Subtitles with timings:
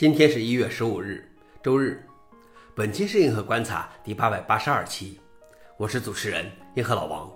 [0.00, 1.22] 今天是一月十五日，
[1.62, 2.02] 周日。
[2.74, 5.20] 本期是硬核观察第八百八十二期，
[5.76, 7.30] 我是主持人硬核老王。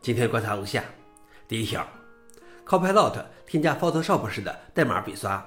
[0.00, 0.82] 今天观察如下：
[1.46, 1.86] 第一条
[2.66, 5.46] ，Copilot 添加 Photoshop 式的代码笔刷。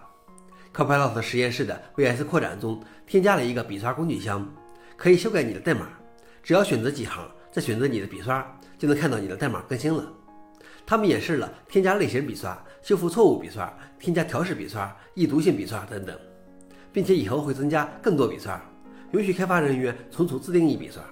[0.72, 4.48] Copilot 实验室的 VS 扩展中添加了一个笔刷工具箱，
[4.96, 5.90] 可以修改你的代码。
[6.44, 8.48] 只要选择几行，再选择你的笔刷，
[8.78, 10.08] 就能看到你的代码更新了。
[10.86, 16.16] 他们演示了添加类型笔刷、修复错误笔刷、添加调试笔刷、易读性笔刷等等。
[16.94, 18.62] 并且以后会增加更多笔刷，
[19.14, 21.04] 允许开发人员存储自定义笔刷。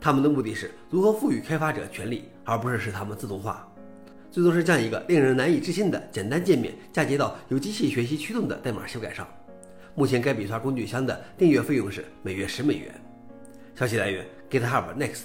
[0.00, 3.68] 他们的目的是如何赋予开发者权利，而不是使他们自动化。
[4.30, 9.26] 最终是将一个令人难以置信的简单界面嫁接到由机器学习驱动的代码修改上。
[9.96, 12.94] 目前该笔刷工具箱的订阅费用是每月十美元。
[13.74, 15.24] 消息来源：GitHub Next。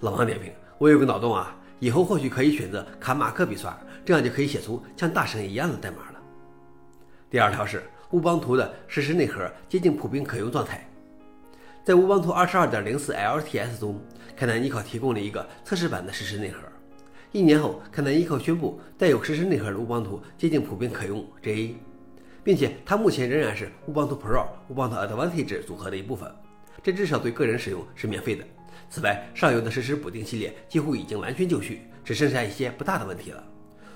[0.00, 6.22] 老王点评：我有个脑洞啊，以后或许可以选择卡马克笔刷，这样就可以写出像大神一样的代码了。
[7.28, 7.82] 第二条是。
[8.14, 10.88] 乌邦图的实时内核接近普遍可用状态。
[11.82, 14.00] 在乌邦图22.04 LTS 中，
[14.36, 16.60] 凯南尼考提供了一个测试版的实时内核。
[17.32, 21.74] 一年后，凯南尼考宣布带有实时内核的乌邦图接近普遍可用 JA，
[22.44, 26.32] 并且它目前仍然是乌邦图 Pro、乌邦图 Advantage 组合的一部分。
[26.84, 28.44] 这至少对个人使用是免费的。
[28.88, 33.44] 此外，上游的实时补丁系列几乎已经完全就绪，只剩下一些不大的问题了。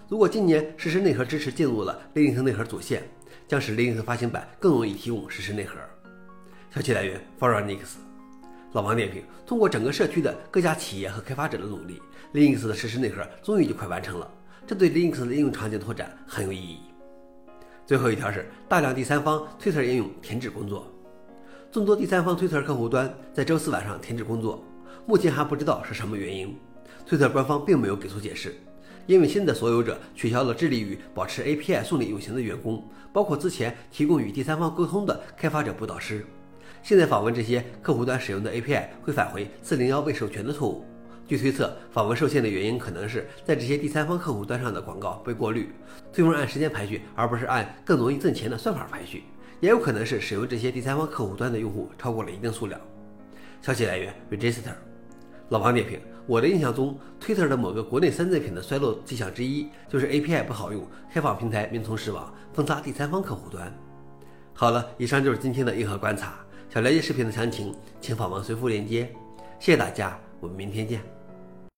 [0.08, 3.04] 如果今年实时内核支持进入了 Linux 内核主线。
[3.46, 5.76] 将使 Linux 发行版更容易提供实时内核。
[6.74, 7.98] 消息来源 f o r u n i x
[8.72, 12.02] 老王点评：通过整个社区的各家企业和开发者的努力
[12.34, 14.30] ，Linux 的实时内核终于就快完成了，
[14.66, 16.80] 这对 Linux 的应用场景拓展很有意义。
[17.86, 20.92] 最后一条是大量第三方 Twitter 应用停止工作，
[21.72, 24.62] 众多第三方 Twitter 客户端在周四晚上停止工作，
[25.06, 26.54] 目前还不知道是什么原因
[27.08, 28.54] ，Twitter 官方并没有给出解释。
[29.08, 36.26] 因为新的所有者取消了致力于保持 API 顺利运行的员工，包括之前提供与第三方沟通的开发者布导师。
[36.82, 40.84] 现在访问这些客户端使用的 API 会返回401未授权的错误。
[41.26, 45.70] 据推测，访问受限的原因可能是在这些第三方客户端上的广告被过滤，
[46.12, 49.24] 最终按时间排序，而不是按更容易挣钱的算法排序。
[49.60, 52.78] 也有可能是使用这些第三方客户端的用户超过了一定数量。
[53.62, 54.72] 消息来源：Register。
[55.48, 63.74] 老王点评：我的印象中，Twitter 的某个国内山寨品的衰落迹象之一，就是 API 不好用，开放平台名存实亡，封杀第三方客户端。
[64.52, 66.34] 好了，以上就是今天的硬核观察。
[66.68, 69.10] 想了解视频的详情，请访问随附链接。
[69.58, 71.17] 谢谢大家，我们明天见。